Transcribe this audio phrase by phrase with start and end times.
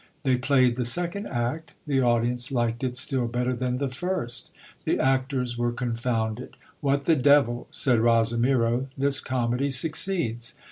[0.23, 4.49] They played the second act; the audience liked it still better than the first.
[4.83, 6.57] The actors were confounded.
[6.79, 10.55] What the devil, said, Rosimiro, this comedy succeeds